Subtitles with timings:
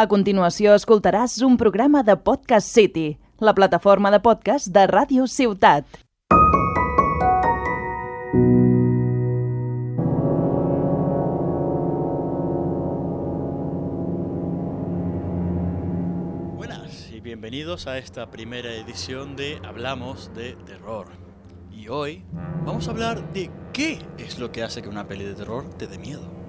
[0.00, 5.84] A continuació escoltaràs un programa de Podcast City, la plataforma de podcast de Ràdio Ciutat.
[16.56, 21.08] Buenas y bienvenidos a esta primera edición de Hablamos de Terror.
[21.70, 22.24] Y hoy
[22.64, 25.86] vamos a hablar de qué es lo que hace que una peli de terror te
[25.86, 26.39] dé miedo.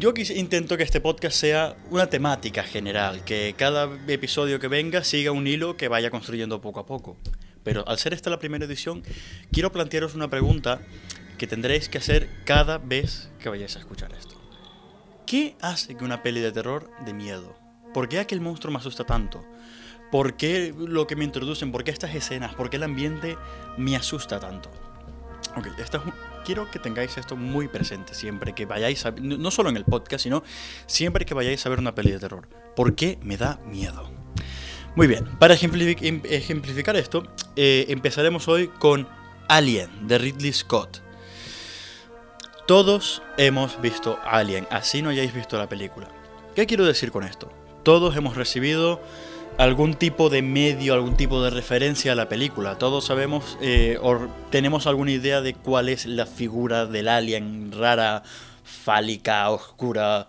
[0.00, 5.04] Yo quis- intento que este podcast sea una temática general, que cada episodio que venga
[5.04, 7.18] siga un hilo que vaya construyendo poco a poco.
[7.64, 9.02] Pero al ser esta la primera edición,
[9.52, 10.80] quiero plantearos una pregunta
[11.36, 14.40] que tendréis que hacer cada vez que vayáis a escuchar esto.
[15.26, 17.54] ¿Qué hace que una peli de terror de miedo?
[17.92, 19.44] ¿Por qué aquel monstruo me asusta tanto?
[20.10, 21.72] ¿Por qué lo que me introducen?
[21.72, 22.54] ¿Por qué estas escenas?
[22.54, 23.36] ¿Por qué el ambiente
[23.76, 24.70] me asusta tanto?
[25.56, 26.14] Ok, esta es un-
[26.44, 29.10] quiero que tengáis esto muy presente siempre que vayáis a...
[29.10, 30.42] No solo en el podcast, sino
[30.86, 32.48] siempre que vayáis a ver una peli de terror.
[32.76, 34.10] ¿Por qué me da miedo?
[34.96, 37.22] Muy bien, para em- ejemplificar esto,
[37.56, 39.08] eh, empezaremos hoy con
[39.48, 41.00] Alien, de Ridley Scott.
[42.66, 46.08] Todos hemos visto Alien, así no hayáis visto la película.
[46.54, 47.52] ¿Qué quiero decir con esto?
[47.82, 49.00] Todos hemos recibido
[49.60, 52.78] algún tipo de medio, algún tipo de referencia a la película.
[52.78, 54.18] Todos sabemos eh, o
[54.50, 58.22] tenemos alguna idea de cuál es la figura del alien rara,
[58.64, 60.28] fálica, oscura,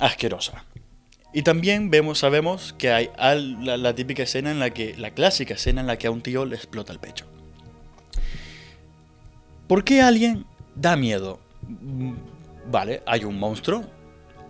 [0.00, 0.64] asquerosa.
[1.32, 5.54] Y también vemos, sabemos que hay la, la típica escena en la que, la clásica
[5.54, 7.26] escena en la que a un tío le explota el pecho.
[9.68, 11.38] ¿Por qué Alien da miedo?
[11.62, 12.14] Mm,
[12.70, 13.84] Vale, hay un monstruo,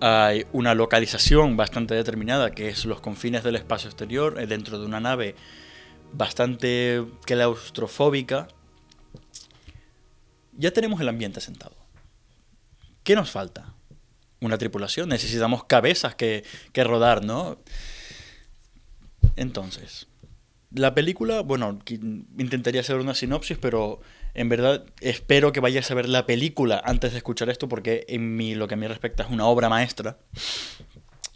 [0.05, 4.85] hay una localización bastante determinada que es los confines del espacio exterior, eh, dentro de
[4.85, 5.37] una nave
[6.13, 8.49] bastante claustrofóbica.
[10.59, 11.77] Ya tenemos el ambiente sentado.
[13.05, 13.75] ¿Qué nos falta?
[14.41, 16.43] Una tripulación, necesitamos cabezas que,
[16.73, 17.59] que rodar, ¿no?
[19.37, 20.09] Entonces,
[20.73, 21.79] la película, bueno,
[22.39, 24.01] intentaría hacer una sinopsis, pero
[24.35, 28.37] en verdad espero que vayáis a ver la película antes de escuchar esto, porque en
[28.37, 30.19] mi, lo que a mí respecta es una obra maestra.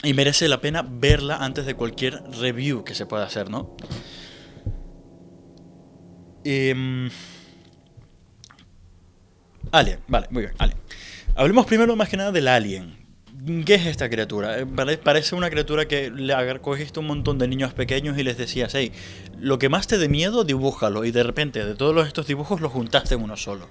[0.03, 3.77] Y merece la pena verla antes de cualquier review que se pueda hacer, ¿no?
[6.45, 7.11] Em,
[9.73, 10.79] Alien, vale, muy bien, Alien.
[11.35, 13.06] Hablemos primero más que nada del Alien.
[13.65, 14.59] ¿Qué es esta criatura?
[14.59, 18.39] Eh, pare- Parece una criatura que le cogiste un montón de niños pequeños y les
[18.39, 18.93] decías, hey,
[19.39, 21.05] lo que más te dé miedo, dibújalo.
[21.05, 23.69] Y de repente, de todos estos dibujos, los juntaste en uno solo.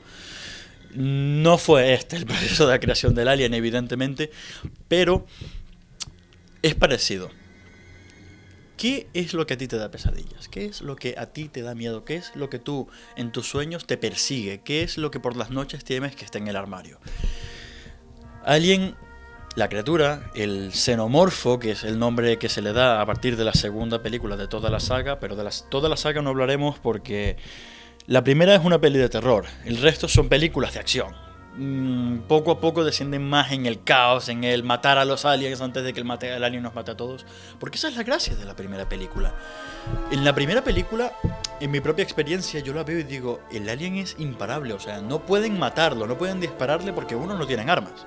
[0.93, 4.31] No fue este el proceso de la creación del Alien, evidentemente,
[4.87, 5.25] pero
[6.61, 7.31] es parecido.
[8.77, 10.49] ¿Qué es lo que a ti te da pesadillas?
[10.49, 12.03] ¿Qué es lo que a ti te da miedo?
[12.03, 14.61] ¿Qué es lo que tú en tus sueños te persigue?
[14.63, 16.99] ¿Qué es lo que por las noches temes que esté en el armario?
[18.43, 18.95] Alien,
[19.55, 23.45] la criatura, el xenomorfo, que es el nombre que se le da a partir de
[23.45, 26.77] la segunda película de toda la saga, pero de las, toda la saga no hablaremos
[26.77, 27.37] porque
[28.05, 31.25] la primera es una peli de terror, el resto son películas de acción.
[31.57, 35.61] Mm, poco a poco descienden más en el caos, en el matar a los aliens
[35.61, 37.25] antes de que el, mate, el alien nos mate a todos,
[37.57, 39.33] porque esa es la gracia de la primera película.
[40.11, 41.13] En la primera película,
[41.61, 44.99] en mi propia experiencia, yo la veo y digo, el alien es imparable, o sea,
[44.99, 48.05] no pueden matarlo, no pueden dispararle porque uno no tienen armas.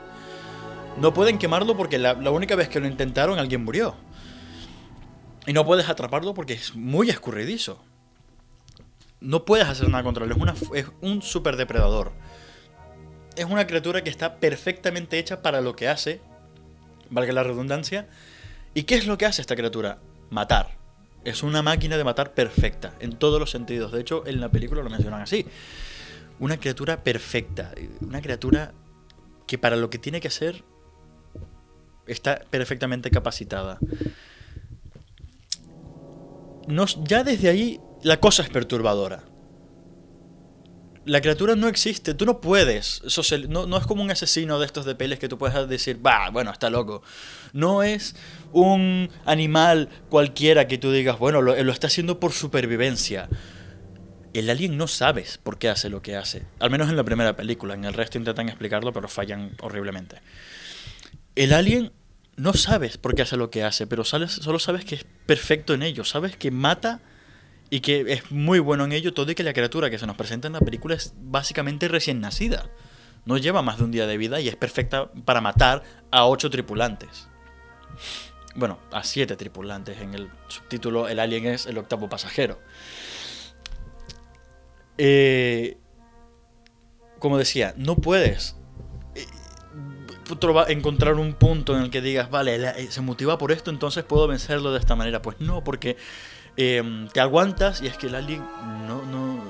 [1.00, 3.94] No pueden quemarlo porque la, única vez que lo intentaron alguien murió.
[5.46, 7.82] Y no puedes atraparlo porque es muy escurridizo.
[9.20, 12.12] No puedes hacer nada contra él, es, es un super depredador.
[13.36, 16.20] Es una criatura que está perfectamente hecha para lo que hace,
[17.10, 18.08] valga la redundancia.
[18.74, 19.98] ¿Y qué es lo que hace esta criatura?
[20.30, 20.76] Matar.
[21.24, 23.92] Es una máquina de matar perfecta, en todos los sentidos.
[23.92, 25.46] De hecho, en la película lo mencionan así.
[26.40, 27.72] Una criatura perfecta.
[28.00, 28.72] Una criatura
[29.46, 30.64] que para lo que tiene que hacer
[32.08, 33.78] está perfectamente capacitada.
[36.66, 39.24] Nos, ya desde ahí la cosa es perturbadora.
[41.04, 43.00] La criatura no existe, tú no puedes.
[43.48, 46.50] no, es como un asesino de estos de peles que tú puedes decir, bah, bueno,
[46.50, 47.02] está loco.
[47.54, 48.14] No es
[48.52, 53.30] un animal cualquiera que tú digas, bueno, lo, lo está haciendo por supervivencia.
[54.34, 56.44] El alien no sabes por qué hace lo que hace.
[56.60, 57.72] Al menos en la primera película.
[57.72, 60.20] En el resto intentan explicarlo, pero fallan horriblemente.
[61.34, 61.92] El alien
[62.38, 65.82] no sabes por qué hace lo que hace, pero solo sabes que es perfecto en
[65.82, 66.04] ello.
[66.04, 67.00] Sabes que mata
[67.68, 70.16] y que es muy bueno en ello, todo y que la criatura que se nos
[70.16, 72.70] presenta en la película es básicamente recién nacida.
[73.24, 76.48] No lleva más de un día de vida y es perfecta para matar a ocho
[76.48, 77.28] tripulantes.
[78.54, 80.00] Bueno, a siete tripulantes.
[80.00, 82.58] En el subtítulo El alien es el octavo pasajero.
[84.96, 85.76] Eh,
[87.18, 88.57] como decía, no puedes.
[90.30, 94.04] Eh, encontrar un punto en el que digas, vale, eh, se motiva por esto, entonces
[94.04, 95.22] puedo vencerlo de esta manera.
[95.22, 95.96] Pues no, porque
[96.56, 98.42] em, te aguantas y es que el alien
[98.86, 99.40] no, no,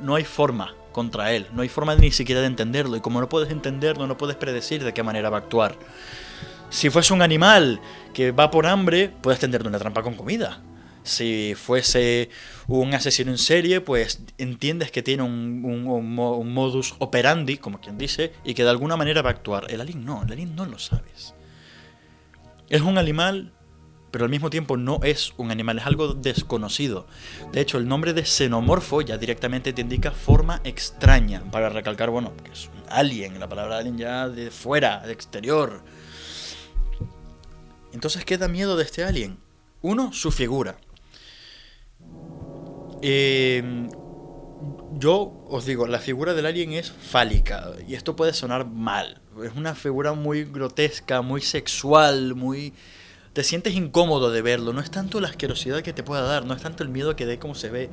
[0.00, 2.96] no hay forma contra él, no hay forma ni siquiera de entenderlo.
[2.96, 5.76] Y como no puedes entenderlo, no puedes predecir de qué manera va a actuar.
[6.70, 7.80] Si fuese un animal
[8.14, 10.60] que va por hambre, puedes tenderte una trampa con comida.
[11.02, 12.30] Si fuese
[12.68, 15.62] un asesino en serie, pues entiendes que tiene un,
[16.52, 19.66] modus operandi, como quien dice, y que de alguna manera va a actuar.
[19.70, 21.34] El alien no, el alien no lo sabes.
[22.68, 23.52] Es un animal,
[24.10, 27.06] pero al mismo tiempo no es un animal, es algo desconocido.
[27.52, 32.32] De hecho, el nombre de xenomorfo ya directamente te indica forma extraña, para recalcar, bueno,
[32.44, 35.82] que es un alien, la palabra alien ya de fuera, de exterior.
[37.92, 39.38] Entonces, ¿qué da miedo de este alien?
[39.82, 40.76] Uno, su figura.
[43.02, 43.88] Eh,
[44.98, 47.70] yo os digo, la figura del alien es fálica.
[47.86, 49.20] Y esto puede sonar mal.
[49.42, 52.74] Es una figura muy grotesca, muy sexual, muy...
[53.32, 54.72] Te sientes incómodo de verlo.
[54.72, 57.26] No es tanto la asquerosidad que te pueda dar, no es tanto el miedo que
[57.26, 57.90] dé como se ve.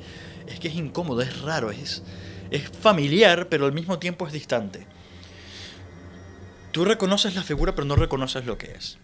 [0.47, 2.03] Es que es incómodo, es raro, es,
[2.49, 4.87] es familiar, pero al mismo tiempo es distante.
[6.71, 8.97] Tú reconoces la figura, pero no reconoces lo que es.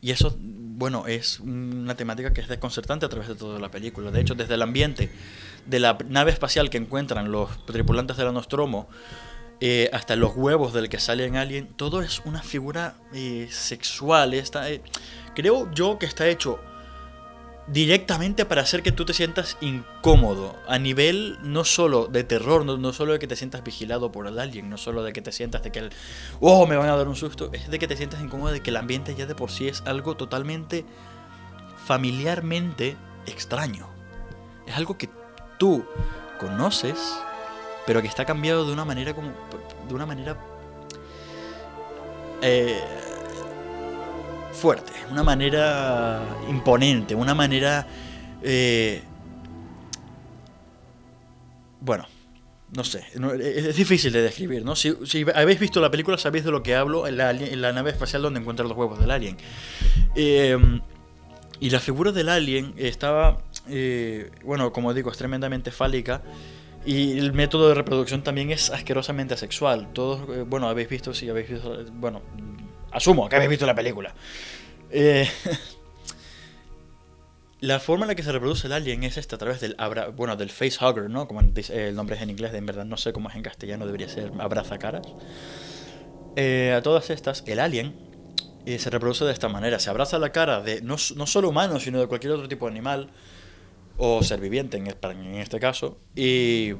[0.00, 0.36] Y eso,
[0.82, 4.10] bueno, es una temática que es desconcertante a través de toda la película.
[4.10, 5.12] De hecho, desde el ambiente
[5.64, 8.88] de la nave espacial que encuentran los tripulantes de la Nostromo,
[9.60, 14.34] eh, hasta los huevos del que sale en Alien, todo es una figura eh, sexual.
[14.34, 14.82] Está, eh,
[15.36, 16.58] creo yo que está hecho
[17.66, 22.92] directamente para hacer que tú te sientas incómodo a nivel no solo de terror, no,
[22.92, 25.62] solo de que te sientas vigilado por el alien, no solo de que te sientas
[25.62, 25.90] de que el,
[26.40, 28.70] oh, me van a dar un susto, es de que te sientas incómodo de que
[28.70, 30.84] el ambiente ya de por sí es algo totalmente
[31.84, 33.88] familiarmente extraño.
[34.66, 35.08] Es algo que
[35.58, 35.84] tú
[36.38, 36.98] conoces,
[37.86, 39.32] pero que está cambiado de una manera como
[39.88, 40.36] de una manera
[42.40, 42.80] eh,
[44.52, 47.86] fuerte, una manera imponente, una manera...
[48.42, 49.02] Eh,
[51.80, 52.06] bueno,
[52.74, 53.04] no sé,
[53.40, 54.76] es difícil de describir, ¿no?
[54.76, 54.94] Si,
[55.34, 58.40] habéis visto la película sabéis de lo que hablo en la, la nave espacial donde
[58.40, 59.36] encuentran los huevos del alien.
[60.14, 60.56] Eh,
[61.62, 63.38] y la figura del alien estaba,
[63.68, 66.20] eh, bueno, como digo, es tremendamente fálica.
[66.84, 69.92] Y el método de reproducción también es asquerosamente asexual.
[69.92, 72.22] Todos, bueno, habéis visto, si habéis visto, bueno,
[72.92, 74.14] asumo que habéis visto la película.
[74.90, 75.28] Eh,
[77.60, 80.08] la forma en la que se reproduce el alien es esta, a través del abra,
[80.08, 81.26] bueno, del facehugger, ¿no?
[81.26, 83.86] Como dice, el nombre es en inglés, en verdad no sé cómo es en castellano,
[83.86, 85.06] debería ser abrazacaras.
[86.36, 87.94] Eh, a todas estas, el alien
[88.66, 91.80] eh, se reproduce de esta manera, se abraza la cara de no, no solo humano,
[91.80, 93.10] sino de cualquier otro tipo de animal,
[93.98, 96.72] o ser viviente en, este caso, y,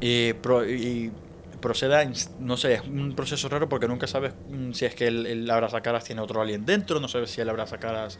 [0.00, 0.32] y
[1.60, 2.02] proceda,
[2.38, 5.50] no sé, es un proceso raro porque nunca sabes mm, si es que el, el
[5.50, 8.18] abrazacaras tiene otro alien dentro, no sabes si el abrazacaras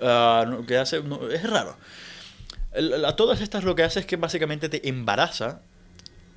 [0.00, 1.02] uh, que hace,
[1.32, 1.76] es raro.
[3.06, 5.62] a todas estas lo que hace es que básicamente te embaraza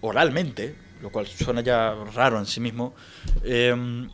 [0.02, 2.94] oralmente, lo cual suena ya raro en sí mismo,
[3.44, 4.10] em,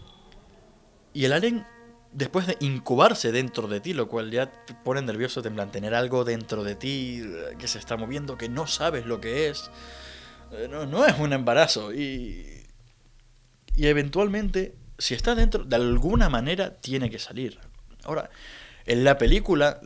[1.13, 1.65] y el alien
[2.13, 6.23] después de incubarse dentro de ti, lo cual ya te pone nervioso, te tener algo
[6.23, 9.69] dentro de ti eh, que se está moviendo, que no sabes lo que es.
[10.53, 11.93] Eh, no, es un embarazo.
[11.93, 12.65] Y,
[13.75, 17.59] y eventualmente, si está dentro, de alguna manera tiene que salir.
[18.03, 18.29] Ahora,
[18.85, 19.79] en la película,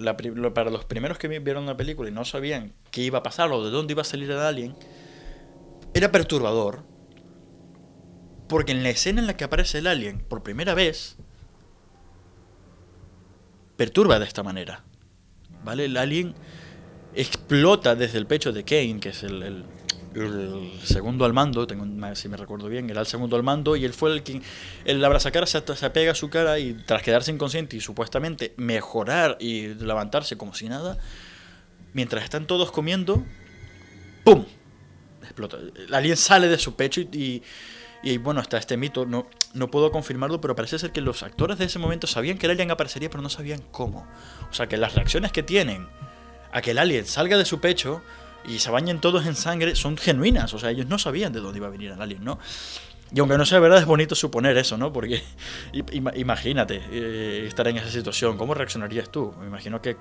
[0.53, 3.63] para los primeros que vieron la película y no sabían qué iba a pasar o
[3.63, 4.75] de dónde iba a salir el alien,
[5.93, 6.83] era perturbador.
[8.49, 11.17] Porque en la escena en la que aparece el alien por primera vez,
[13.75, 14.83] perturba de esta manera.
[15.63, 15.85] ¿Vale?
[15.85, 16.33] El alien
[17.13, 19.65] explota desde el pecho de Kane, que es el
[20.83, 23.93] segundo al mando, tengo, si me recuerdo bien, era el segundo al mando y él
[23.93, 24.41] fue el que,
[24.85, 29.37] el abrazacara se, se apega a su cara y tras quedarse inconsciente y supuestamente mejorar
[29.39, 30.97] y levantarse como si nada,
[31.93, 33.23] mientras están todos comiendo,
[34.23, 34.45] ¡pum!
[35.23, 35.57] Explota.
[35.57, 37.43] El alien sale de su pecho y,
[38.03, 41.57] y, bueno, está este mito, no, no puedo confirmarlo, pero parece ser que los actores
[41.57, 44.07] de ese momento sabían que el alien aparecería, pero no sabían cómo.
[44.49, 45.87] O sea, que las reacciones que tienen
[46.51, 48.01] a que el alien salga de su pecho
[48.45, 50.53] y se bañen todos en sangre son genuinas.
[50.53, 52.39] O sea, ellos no sabían de dónde iba a venir el alien, ¿no?
[53.13, 54.91] Y aunque no sea verdad, es bonito suponer eso, ¿no?
[54.91, 55.23] Porque
[55.71, 58.37] imagínate eh, estar en esa situación.
[58.37, 59.33] ¿Cómo reaccionarías tú?
[59.39, 59.95] Me imagino que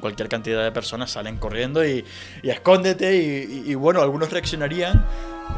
[0.00, 2.04] cualquier cantidad de personas salen corriendo y,
[2.42, 3.16] y escóndete.
[3.16, 5.06] Y, bueno, algunos reaccionarían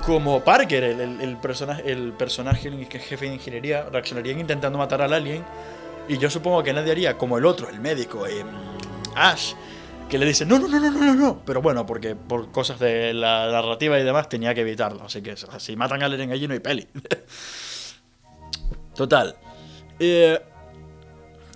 [0.07, 5.45] como Parker, el, el, personaje, el personaje jefe de ingeniería, reaccionarían intentando matar al alien.
[6.09, 8.45] Y yo supongo que nadie haría como el otro, el médico, eh,
[9.17, 9.55] Ash
[10.13, 11.43] que le dice, no, no, no, no, no, no.
[11.47, 15.05] Pero bueno, porque por cosas de la narrativa y demás tenía que evitarlo.
[15.05, 16.87] Así que si matan a Eren allí no hay peli.
[18.95, 19.35] Total.
[19.99, 20.39] Eh,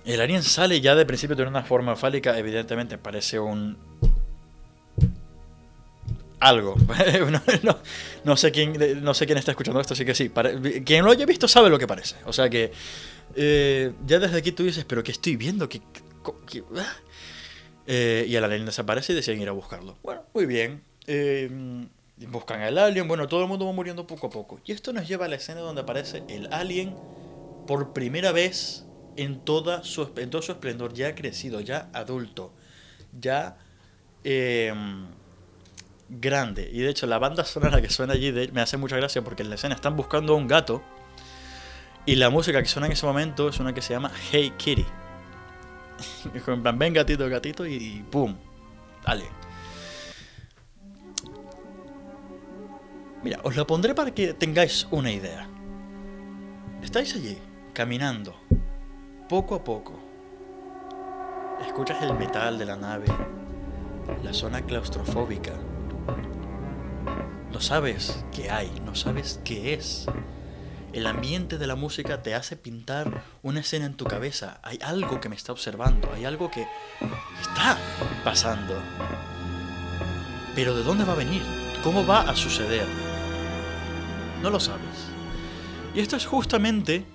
[0.05, 3.77] el alien sale ya de principio de una forma fálica, evidentemente parece un...
[6.39, 6.75] Algo.
[8.23, 10.31] no, sé quién, no sé quién está escuchando esto, así que sí.
[10.83, 12.15] Quien lo haya visto sabe lo que parece.
[12.25, 12.71] O sea que
[13.35, 15.69] eh, ya desde aquí tú dices, pero ¿qué estoy viendo?
[15.69, 16.01] ¿Qué, qué-
[16.47, 16.95] qué- ah?".
[17.87, 19.97] Eh, y el alien desaparece y deciden ir a buscarlo.
[20.03, 20.83] Bueno, muy bien.
[21.07, 21.49] Eh,
[22.27, 23.07] buscan al alien.
[23.07, 24.59] Bueno, todo el mundo va muriendo poco a poco.
[24.65, 26.95] Y esto nos lleva a la escena donde aparece el alien
[27.65, 32.51] por primera vez en, toda su, en todo su esplendor, ya crecido, ya adulto,
[33.17, 33.57] ya
[34.25, 34.73] eh,
[36.09, 36.69] grande.
[36.71, 39.49] Y de hecho, la banda sonora que suena allí me hace mucha gracia porque en
[39.49, 40.83] la escena están buscando a un gato.
[42.05, 44.85] Y la música que suena en ese momento es una que se llama Hey Kitty.
[46.33, 48.35] Y en plan, ven gatito, gatito y, y ¡pum!
[49.05, 49.25] Dale.
[53.23, 55.47] Mira, os lo pondré para que tengáis una idea.
[56.83, 57.37] Estáis allí,
[57.73, 58.35] caminando,
[59.27, 59.99] poco a poco.
[61.65, 63.07] Escuchas el metal de la nave,
[64.23, 65.53] la zona claustrofóbica.
[67.51, 70.05] No sabes qué hay, no sabes qué es.
[70.97, 74.59] El ambiente de la música te hace pintar una escena en tu cabeza.
[74.63, 76.67] Hay algo que me está observando, hay algo que
[77.39, 77.77] está
[78.23, 78.81] pasando.
[80.55, 81.43] Pero ¿de dónde va a venir?
[81.83, 82.87] ¿Cómo va a suceder?
[84.41, 85.05] No lo sabes.
[85.93, 87.05] Y esto es justamente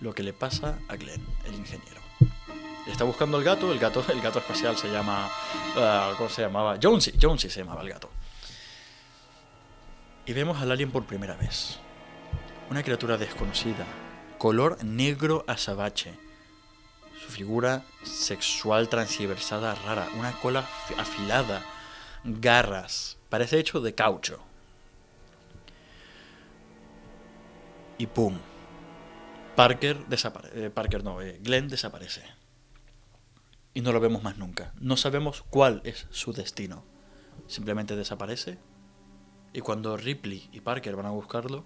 [0.00, 2.00] lo que le pasa a Glenn, el ingeniero.
[2.86, 5.28] Está buscando el gato, el gato, el gato espacial se llama.
[5.76, 6.78] ah, ¿Cómo se llamaba?
[6.82, 8.08] Jonesy, Jonesy se llamaba el gato.
[10.24, 11.83] Y vemos al alien por primera vez.
[12.70, 13.84] Una criatura desconocida,
[14.38, 16.14] color negro azabache.
[17.20, 21.62] Su figura sexual transversada rara, una cola fi- afilada,
[22.24, 24.40] garras, parece hecho de caucho.
[27.98, 28.38] Y pum.
[29.54, 30.70] Parker desaparece.
[30.70, 32.22] Parker no, eh, Glenn desaparece.
[33.72, 34.72] Y no lo vemos más nunca.
[34.80, 36.84] No sabemos cuál es su destino.
[37.46, 38.58] Simplemente desaparece.
[39.52, 41.64] Y cuando Ripley y Parker van a buscarlo,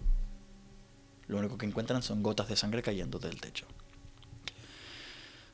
[1.29, 3.67] lo único que encuentran son gotas de sangre cayendo del techo.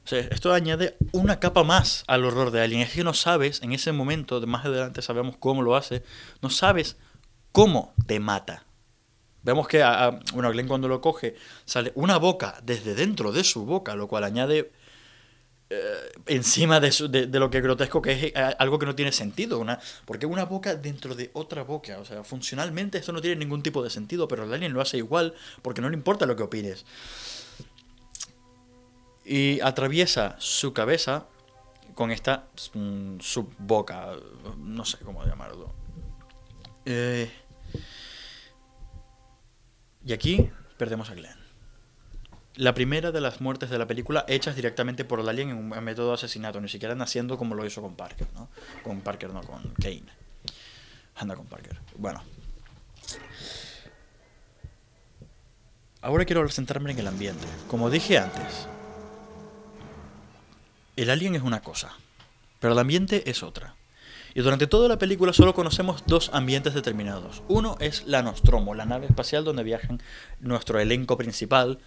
[0.04, 2.82] O sea, esto añade una capa más al horror de Alien.
[2.82, 6.02] Es que no sabes, en ese momento, más adelante sabemos cómo lo hace,
[6.42, 6.96] no sabes
[7.52, 8.64] cómo te mata.
[9.42, 13.44] Vemos que, a, a- bueno, Glenn cuando lo coge, sale una boca desde dentro de
[13.44, 14.72] su boca, lo cual añade
[16.26, 19.12] encima de, su- de lo que es grotesco, que es eh, algo que no tiene
[19.12, 19.58] sentido.
[19.58, 21.98] Una, porque una boca dentro de otra boca.
[21.98, 24.96] O sea, funcionalmente esto no tiene ningún tipo de sentido, pero el alien lo hace
[24.98, 26.84] igual porque no le importa lo que opines.
[29.24, 31.26] Y atraviesa su cabeza
[31.94, 34.12] con esta mm, subboca.
[34.58, 35.72] No sé cómo llamarlo.
[36.84, 37.30] Eh,
[40.04, 41.43] y aquí perdemos a Glenn.
[42.56, 45.68] La primera de las muertes de la película hechas directamente por el alien en un
[45.82, 48.48] método de asesinato, ni siquiera naciendo como lo hizo con Parker, ¿no?
[48.84, 50.04] Con Parker, no, con Kane.
[51.16, 51.80] Anda con Parker.
[51.96, 52.22] Bueno.
[56.00, 57.46] Ahora quiero centrarme en el ambiente.
[57.66, 58.68] Como dije antes,
[60.96, 61.96] el alien es una cosa,
[62.60, 63.74] pero el ambiente es otra.
[64.34, 67.42] Y durante toda la película solo conocemos dos ambientes determinados.
[67.48, 70.00] Uno es la Nostromo, la nave espacial donde viajan
[70.40, 71.78] nuestro elenco principal.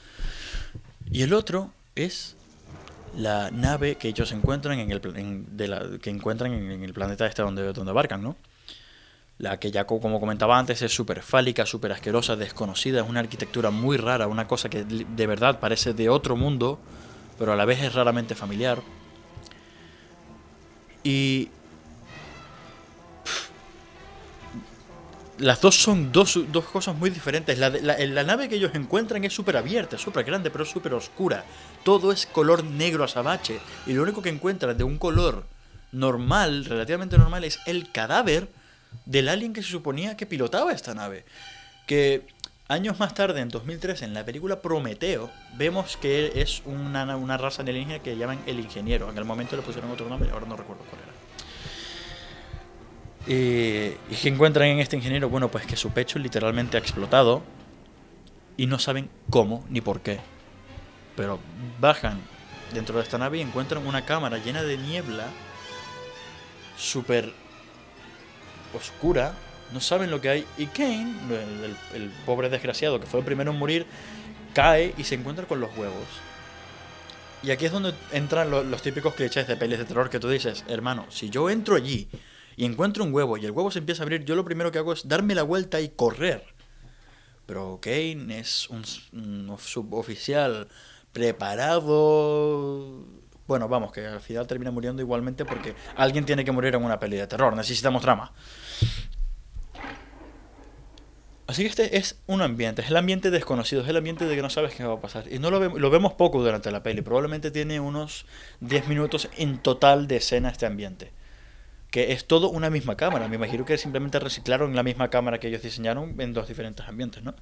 [1.11, 2.35] Y el otro es
[3.17, 7.25] la nave que ellos encuentran en el en- de la, que encuentran en, el planeta
[7.25, 8.37] este donde, donde abarcan, ¿no?
[9.39, 13.19] La que ya co- como comentaba antes es súper fálica, súper asquerosa, desconocida, es una
[13.19, 16.79] arquitectura muy rara, una cosa que de verdad parece de otro mundo,
[17.37, 18.81] pero a la vez es raramente familiar.
[21.03, 21.49] Y
[25.39, 27.57] las dos son dos, dos cosas muy diferentes.
[27.57, 31.43] La, la- nave que ellos encuentran es súper abierta, súper grande, pero súper oscura.
[31.83, 33.59] Todo es color negro azabache.
[33.85, 35.45] Y lo único que encuentran de un color
[35.91, 38.49] normal, relativamente normal, es el cadáver
[39.05, 41.25] del alien que se suponía que pilotaba esta nave.
[41.85, 42.27] Que
[42.67, 47.61] años más tarde, en 2003, en la película Prometeo, vemos que es una, una raza
[47.61, 49.09] alienígena que llaman el ingeniero.
[49.09, 51.16] En el momento le pusieron otro nombre, ahora no recuerdo cuál era.
[53.27, 55.29] Eh, ¿Y qué encuentran en este ingeniero?
[55.29, 57.43] Bueno, pues que su pecho literalmente ha explotado
[58.55, 60.19] y no saben cómo ni por qué.
[61.15, 61.39] Pero
[61.79, 62.19] bajan
[62.73, 65.25] dentro de esta nave y encuentran una cámara llena de niebla,
[66.77, 67.33] súper
[68.73, 69.33] oscura,
[69.73, 70.45] no saben lo que hay.
[70.57, 71.13] Y Kane,
[71.93, 73.85] el, pobre desgraciado que fue el primero en morir,
[74.53, 76.07] cae y se encuentra con los huevos.
[77.43, 80.29] Y aquí es donde entran lo- los típicos clichés de pelis de terror que tú
[80.29, 82.07] dices, hermano, si yo entro allí
[82.57, 84.79] y encuentro un huevo y el huevo se empieza a abrir, yo lo primero que
[84.79, 86.43] hago es darme la vuelta y correr.
[87.45, 88.83] pero Kane es un,
[89.59, 90.67] suboficial
[91.13, 93.05] preparado.
[93.47, 96.99] Bueno, vamos, que al final termina muriendo igualmente porque alguien tiene que morir en una
[96.99, 97.55] peli de terror.
[97.55, 98.33] Necesitamos trama.
[101.45, 104.41] Así que este es un ambiente, es el ambiente desconocido, es el ambiente de que
[104.41, 105.31] no sabes qué va a pasar.
[105.31, 108.25] Y no lo, vemos, lo vemos poco durante la peli, probablemente tiene unos
[108.59, 111.13] 10 minutos en total de escena este ambiente.
[111.91, 115.47] Que es todo una misma cámara, me imagino que simplemente reciclaron la misma cámara que
[115.47, 117.33] ellos diseñaron en dos diferentes ambientes, ¿no?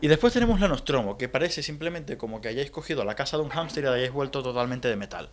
[0.00, 3.42] Y después tenemos la Nostromo, que parece simplemente como que hayáis cogido la casa de
[3.42, 5.30] un hámster y la hayáis vuelto totalmente de metal.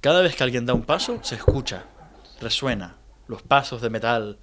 [0.00, 1.84] Cada vez que alguien da un paso, se escucha,
[2.40, 2.96] resuena,
[3.28, 4.38] los pasos de metal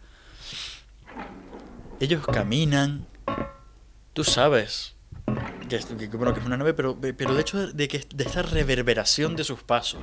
[2.03, 3.08] ellos caminan.
[4.13, 4.96] Tú sabes
[5.70, 5.79] que,
[6.17, 9.43] bueno, que es una nave, pero, pero el hecho de, que, de esta reverberación de
[9.43, 10.01] sus pasos,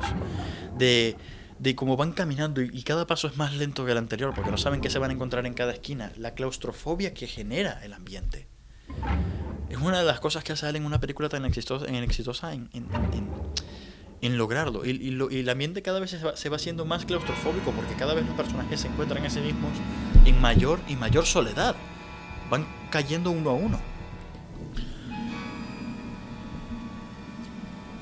[0.77, 1.17] de,
[1.61, 4.57] de cómo van caminando y, cada paso es más lento que el anterior, porque no
[4.57, 8.49] saben qué se van a encontrar en cada esquina, la claustrofobia que genera el ambiente.
[9.69, 11.87] Es una de las cosas que hace en una película tan exitosa,
[12.53, 14.87] en, lograrlo.
[14.87, 18.27] Y, el ambiente cada vez se va, se va haciendo más claustrofóbico, porque cada vez
[18.27, 19.73] los personajes se encuentran a sí mismos
[20.25, 21.77] en mayor y mayor soledad
[22.51, 23.79] van cayendo uno a uno.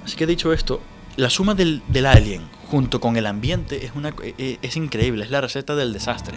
[0.05, 0.81] Así que dicho esto,
[1.17, 5.31] la suma del, alien junto con el ambiente es, una, e, e, es increíble, es
[5.31, 6.37] la receta del desastre.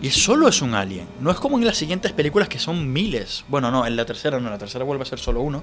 [0.00, 3.44] Y solo es un alien, no es como en las siguientes películas que son miles.
[3.48, 5.62] Bueno, no, en la tercera no, en la tercera vuelve a ser solo uno.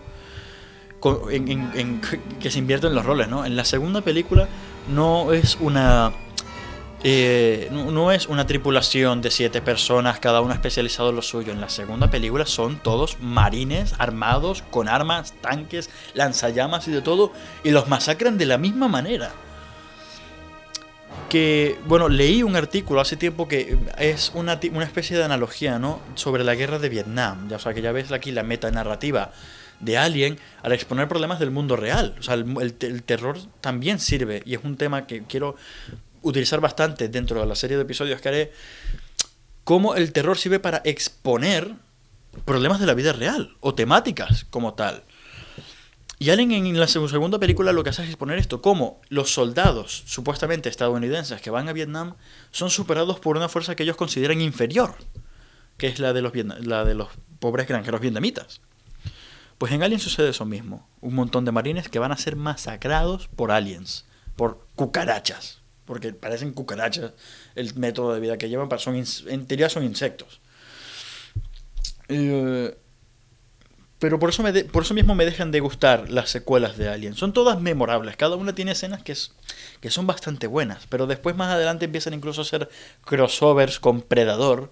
[1.01, 3.45] que se invierten los roles, ¿no?
[3.45, 4.47] En la segunda película
[4.87, 6.13] no es una
[7.01, 11.53] eh, no, es una tripulación de siete personas, cada uno especializado en lo suyo.
[11.53, 17.31] En la segunda película son todos marines armados con armas, tanques, lanzallamas y de todo,
[17.63, 19.31] y los masacran de la misma manera.
[21.29, 26.01] Que, bueno, leí un artículo hace tiempo que es una, una especie de analogía, ¿no?
[26.15, 27.47] Sobre la guerra de Vietnam.
[27.49, 29.31] Ya, o sea, que ya ves aquí la meta narrativa
[29.79, 32.15] de Alien al exponer problemas del mundo real.
[32.19, 35.55] O sea, el terror también sirve y es un tema que quiero
[36.21, 38.51] utilizar bastante dentro de la serie de episodios que haré,
[39.63, 41.73] cómo el terror sirve para exponer
[42.45, 45.03] problemas de la vida real o temáticas como tal.
[46.21, 50.03] Y Allen en la segunda película lo que hace es exponer esto, cómo los soldados
[50.05, 52.15] supuestamente estadounidenses que van a Vietnam
[52.51, 54.95] son superados por una fuerza que ellos consideran inferior,
[55.77, 57.07] que es la de los, la de los
[57.39, 58.59] pobres granjeros vietnamitas.
[59.57, 63.29] Pues en Alien sucede eso mismo, un montón de marines que van a ser masacrados
[63.29, 64.05] por aliens,
[64.35, 67.13] por cucarachas porque parecen cucarachas
[67.55, 70.39] el método de vida que llevan, son en teoría son insectos.
[72.09, 72.77] Eh,
[73.99, 77.15] pero por eso, me por eso mismo me dejan de gustar las secuelas de Alien.
[77.15, 79.33] Son todas memorables, cada una tiene escenas que, es,
[79.81, 82.69] que son bastante buenas, pero después más adelante empiezan incluso a ser
[83.03, 84.71] crossovers con Predador,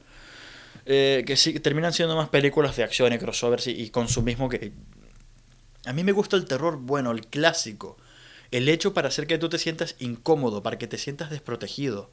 [0.85, 4.71] eh, que sí, terminan siendo más películas de acción y crossovers y, y consumismo que...
[5.85, 7.97] A mí me gusta el terror bueno, el clásico,
[8.51, 12.09] el hecho para hacer que tú te sientas incómodo, para que te sientas desprotegido.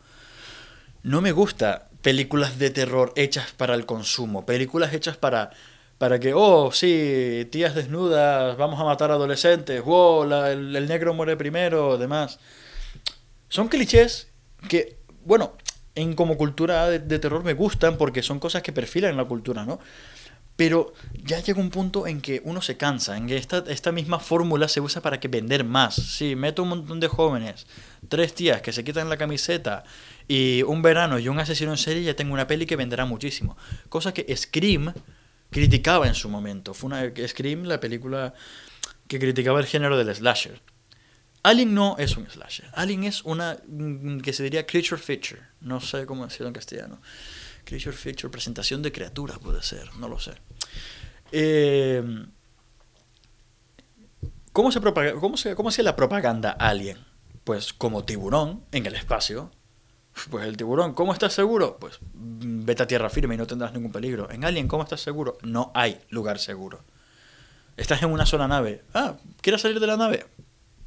[1.04, 5.50] No me gusta películas de terror hechas para el consumo, películas hechas para
[5.98, 11.96] para que, oh, sí, tías desnudas, vamos a matar adolescentes, wow, el, negro muere primero,
[11.98, 12.38] demás.
[13.48, 14.28] Son clichés
[14.68, 15.52] que, bueno,
[15.94, 19.78] en como cultura de, terror me gustan porque son cosas que perfilan la cultura, ¿no?
[20.56, 20.92] Pero
[21.24, 24.68] ya llega un punto en que uno se cansa, en que esta, esta misma fórmula
[24.68, 25.96] se usa para que vender más.
[25.96, 27.66] Sí, meto un montón de jóvenes,
[28.08, 29.82] tres tías que se quitan la camiseta
[30.28, 33.56] y un verano y un asesino en serie, ya tengo una peli que venderá muchísimo.
[33.88, 34.94] Cosa que Scream
[35.54, 36.74] criticaba en su momento.
[36.74, 38.34] Fue una Scream, la película
[39.06, 40.60] que criticaba el género del slasher.
[41.44, 42.68] Alien no es un slasher.
[42.72, 45.40] Alien es una mm, que se diría creature feature.
[45.60, 47.00] No sé cómo decirlo en castellano.
[47.64, 50.32] Creature Feature, presentación de criaturas puede ser, no lo sé.
[51.30, 52.02] Eh,
[54.52, 56.98] ¿cómo, se propaga, cómo, se, ¿Cómo hacía la propaganda Alien?
[57.44, 59.52] Pues como tiburón en el espacio.
[60.30, 61.76] Pues el tiburón, ¿cómo estás seguro?
[61.78, 64.30] Pues vete a tierra firme y no tendrás ningún peligro.
[64.30, 65.38] En Alien, ¿cómo estás seguro?
[65.42, 66.80] No hay lugar seguro.
[67.76, 68.82] Estás en una sola nave.
[68.94, 70.26] Ah, ¿quieres salir de la nave?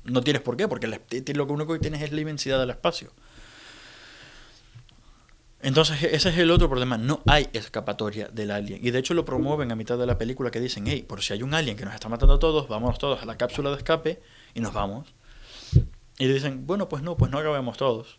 [0.06, 3.12] No tienes por qué, porque lo único que tienes es la inmensidad del espacio.
[5.60, 6.98] Entonces, ese es el otro problema.
[6.98, 8.80] No hay escapatoria del alien.
[8.86, 11.34] Y de hecho lo promueven a mitad de la película que dicen, hey, por si
[11.34, 13.78] hay un alien que nos está matando a todos, vamos todos a la cápsula de
[13.78, 14.22] escape
[14.54, 15.14] y nos vamos.
[16.20, 18.18] Y dicen, bueno, pues no, pues no acabemos todos.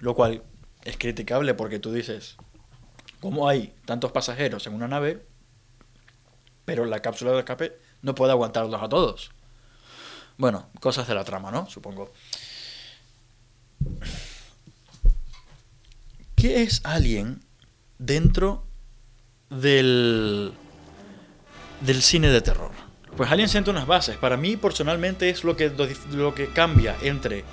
[0.00, 0.42] Lo cual
[0.84, 2.36] es criticable porque tú dices,
[3.20, 5.26] ¿cómo hay tantos pasajeros en una nave?
[6.64, 9.30] Pero la cápsula de escape no puede aguantarlos a todos.
[10.36, 11.68] Bueno, cosas de la trama, ¿no?
[11.68, 12.12] Supongo.
[16.36, 17.42] ¿Qué es Alien
[17.98, 18.64] dentro
[19.50, 20.52] del,
[21.80, 22.70] del cine de terror.
[23.16, 24.16] Pues Alien siente unas bases.
[24.16, 25.70] Para mí, personalmente, es lo que,
[26.12, 27.44] lo que cambia entre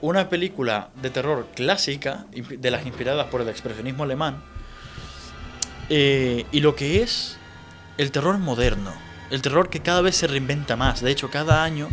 [0.00, 4.42] una película de terror clásica, de las inspiradas por el expresionismo alemán,
[5.88, 7.38] eh, y lo que es
[7.96, 8.92] el terror moderno.
[9.30, 11.02] El terror que cada vez se reinventa más.
[11.02, 11.88] De hecho, cada año,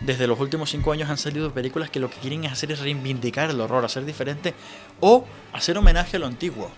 [0.00, 3.50] desde los últimos cinco años, han salido películas que lo que quieren hacer es reivindicar
[3.50, 4.54] el horror, hacer diferente
[5.00, 6.70] o hacer homenaje a lo antiguo.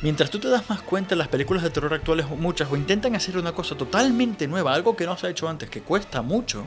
[0.00, 3.36] Mientras tú te das más cuenta, las películas de terror actuales, muchas, o intentan hacer
[3.36, 6.66] una cosa totalmente nueva, algo que no se ha hecho antes, que cuesta mucho,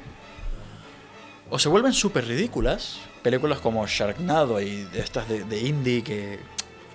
[1.51, 2.99] o se vuelven súper ridículas.
[3.21, 6.39] Películas como Sharknado y estas de, indie, que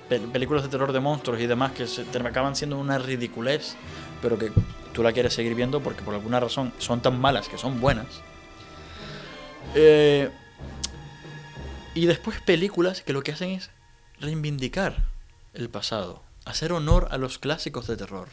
[0.08, 3.76] películas de terror de monstruos y demás que se, acaban siendo una ridiculez,
[4.20, 4.50] pero que
[4.92, 8.06] tú la quieres seguir viendo porque por alguna razón son tan malas que son buenas.
[9.76, 10.30] Eh,
[11.94, 13.70] y después películas que lo que hacen es
[14.18, 15.04] reivindicar
[15.54, 18.28] el pasado hacer honor a los clásicos de terror.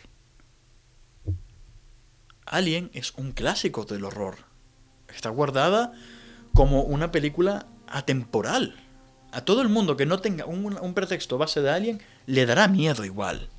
[2.45, 4.37] Alien es un clásico del horror.
[5.09, 5.93] Está guardada
[6.53, 8.75] como una película atemporal.
[9.31, 13.03] A todo el mundo que no tenga un, pretexto base de Alien le dará miedo
[13.03, 13.49] igual.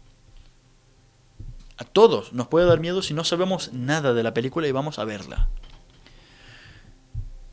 [1.76, 5.00] A todos nos puede dar miedo si no sabemos nada de la película y vamos
[5.00, 5.48] a verla.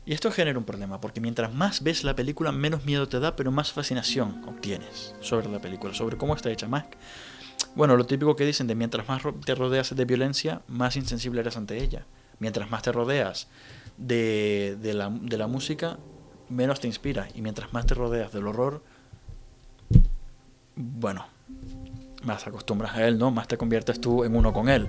[0.04, 3.36] Y esto genera un problema, porque mientras más ves la película, menos miedo te da,
[3.36, 6.68] pero más fascinación obtienes sobre la película, sobre cómo está hecha.
[6.68, 6.84] Más,
[7.74, 11.56] bueno, lo típico que dicen de mientras más te rodeas de violencia, más insensible eres
[11.56, 12.06] ante ella.
[12.38, 13.48] Mientras más te rodeas
[13.96, 15.98] de, de, la, de la música,
[16.48, 17.28] menos te inspira.
[17.34, 18.82] Y mientras más te rodeas del horror,
[20.74, 21.26] bueno,
[22.24, 23.30] más acostumbras a él, ¿no?
[23.30, 24.88] Más te conviertes tú en uno con él.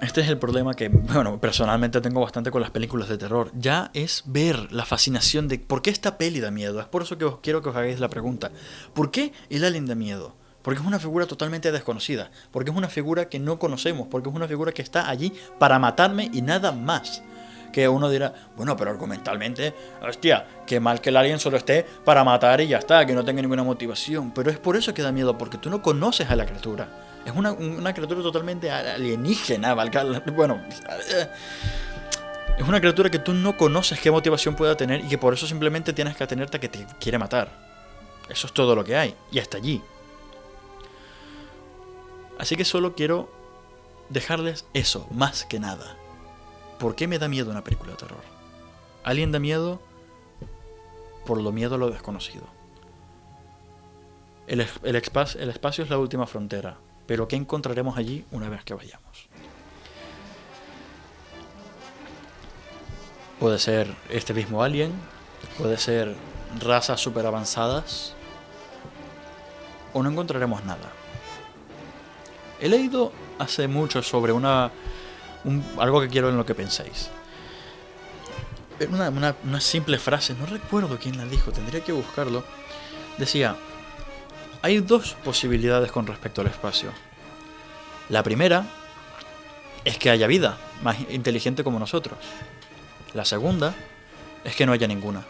[0.00, 3.50] Este es el problema que, bueno, personalmente tengo bastante con las películas de terror.
[3.54, 6.80] Ya es ver la fascinación de por qué esta peli da miedo.
[6.80, 8.50] Es por eso que os quiero que os hagáis la pregunta.
[8.92, 10.34] ¿Por qué el alien da miedo?
[10.64, 12.30] Porque es una figura totalmente desconocida.
[12.50, 14.08] Porque es una figura que no conocemos.
[14.10, 17.22] Porque es una figura que está allí para matarme y nada más.
[17.70, 22.24] Que uno dirá, bueno, pero argumentalmente, hostia, qué mal que el alien solo esté para
[22.24, 24.30] matar y ya está, que no tenga ninguna motivación.
[24.30, 26.88] Pero es por eso que da miedo, porque tú no conoces a la criatura.
[27.26, 29.74] Es una, criatura totalmente alienígena,
[30.34, 30.62] Bueno,
[32.56, 35.46] es una criatura que tú no conoces qué motivación pueda tener y que por eso
[35.46, 37.50] simplemente tienes que atenerte a que te quiere matar.
[38.30, 39.14] Eso es todo lo que hay.
[39.30, 39.82] Y hasta allí.
[42.38, 43.30] Así que solo quiero
[44.08, 45.96] dejarles eso, más que nada.
[46.78, 48.22] ¿Por qué me da miedo una película de terror?
[49.04, 49.80] Alguien da miedo
[51.24, 52.44] por lo miedo a lo desconocido.
[54.46, 56.76] El, el, el espacio es la última frontera.
[57.06, 59.28] Pero ¿qué encontraremos allí una vez que vayamos?
[63.38, 64.92] Puede ser este mismo alien,
[65.58, 66.14] puede ser
[66.60, 68.14] razas super avanzadas,
[69.92, 70.92] o no encontraremos nada.
[72.60, 74.70] He leído hace mucho sobre una
[75.78, 77.10] algo que quiero en lo que penséis.
[78.90, 82.42] Una, una simple frase, no recuerdo quién la dijo, tendría que buscarlo.
[83.18, 83.56] Decía,
[84.62, 86.90] hay dos posibilidades con respecto al espacio.
[88.08, 88.66] La primera
[89.84, 92.18] es que haya vida más inteligente como nosotros.
[93.12, 93.74] La segunda
[94.42, 95.24] es que no haya ninguna.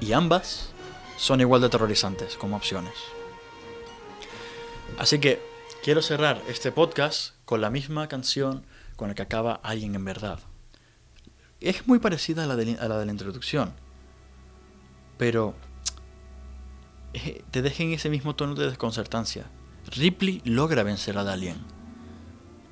[0.00, 0.70] Y ambas
[1.16, 2.94] son igual de aterrorizantes como opciones.
[4.98, 5.53] Así que
[5.84, 8.64] quiero cerrar este podcast con la misma canción
[8.96, 10.38] con la que acaba Alguien en verdad.
[11.60, 13.74] Es muy parecida a la de, la, de la introducción,
[15.18, 15.54] pero
[17.12, 19.50] eh, te dejen ese mismo tono de desconcertancia.
[19.94, 21.58] Ripley logra vencer a Alien,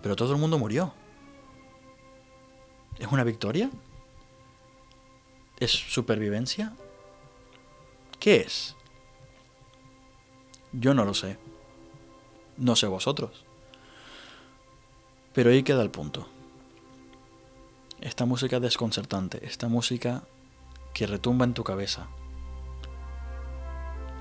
[0.02, 0.94] pero todo el mundo murió.
[2.98, 3.70] ¿Es una victoria?
[5.60, 6.72] ¿Es supervivencia?
[8.18, 8.74] ¿Qué es?
[10.72, 11.41] Yo no lo sé.
[12.56, 13.44] No sé vosotros.
[15.32, 16.28] Pero ahí queda el punto.
[18.00, 20.24] Esta música desconcertante, esta música
[20.92, 22.08] que retumba en tu cabeza,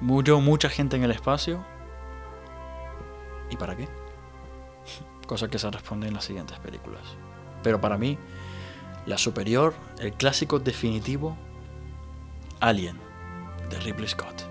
[0.01, 1.63] Murió mucha gente en el espacio.
[3.51, 3.87] ¿Y para qué?
[5.27, 7.03] Cosa que se responde en las siguientes películas.
[7.61, 8.17] Pero para mí,
[9.05, 11.37] la superior, el clásico definitivo,
[12.59, 12.97] Alien,
[13.69, 14.50] de Ripley Scott.